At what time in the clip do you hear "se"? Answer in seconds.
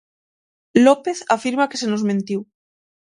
1.81-1.87